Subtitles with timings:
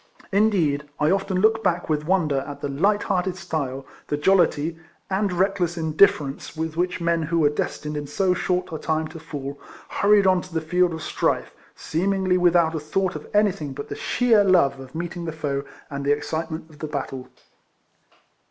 [0.31, 4.79] Indeed, I often look back with wonder at the light hearted style, the jollity,
[5.11, 8.79] and reckless in difference with which men who were des tined in so short a
[8.79, 9.59] time to fall,
[9.89, 10.25] hurried RIFLEMAN HARRIS.
[10.25, 13.95] 29 onwards to the field of strife; seemingly without a thought of anything but the
[13.95, 17.27] sheer love of meeting the foe and the excitement of the battle.